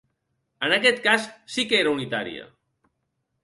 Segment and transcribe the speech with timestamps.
[0.67, 2.51] En aquest cas sí que era unitària.